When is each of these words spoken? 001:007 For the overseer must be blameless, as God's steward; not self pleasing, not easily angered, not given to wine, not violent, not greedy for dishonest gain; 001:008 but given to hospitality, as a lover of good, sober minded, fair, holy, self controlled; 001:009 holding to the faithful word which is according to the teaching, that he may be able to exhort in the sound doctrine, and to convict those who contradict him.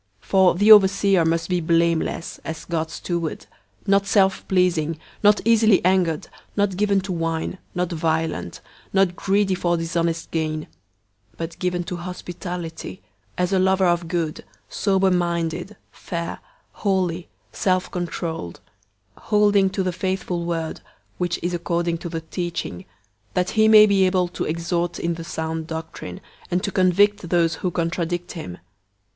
001:007 0.23 0.27
For 0.29 0.55
the 0.55 0.71
overseer 0.71 1.23
must 1.25 1.47
be 1.47 1.61
blameless, 1.61 2.39
as 2.43 2.65
God's 2.65 2.93
steward; 2.93 3.45
not 3.85 4.07
self 4.07 4.47
pleasing, 4.47 4.97
not 5.21 5.41
easily 5.45 5.85
angered, 5.85 6.27
not 6.55 6.75
given 6.75 7.01
to 7.01 7.11
wine, 7.11 7.59
not 7.75 7.91
violent, 7.91 8.61
not 8.93 9.15
greedy 9.15 9.53
for 9.53 9.77
dishonest 9.77 10.31
gain; 10.31 10.61
001:008 11.33 11.37
but 11.37 11.59
given 11.59 11.83
to 11.83 11.97
hospitality, 11.97 13.03
as 13.37 13.53
a 13.53 13.59
lover 13.59 13.85
of 13.85 14.07
good, 14.07 14.43
sober 14.67 15.11
minded, 15.11 15.75
fair, 15.91 16.39
holy, 16.71 17.27
self 17.51 17.91
controlled; 17.91 18.59
001:009 19.17 19.21
holding 19.25 19.69
to 19.69 19.83
the 19.83 19.93
faithful 19.93 20.45
word 20.45 20.81
which 21.19 21.37
is 21.43 21.53
according 21.53 21.99
to 21.99 22.09
the 22.09 22.21
teaching, 22.21 22.85
that 23.35 23.51
he 23.51 23.67
may 23.67 23.85
be 23.85 24.07
able 24.07 24.27
to 24.27 24.45
exhort 24.45 24.97
in 24.97 25.13
the 25.13 25.23
sound 25.23 25.67
doctrine, 25.67 26.19
and 26.49 26.63
to 26.63 26.71
convict 26.71 27.29
those 27.29 27.53
who 27.61 27.69
contradict 27.69 28.31
him. 28.31 28.57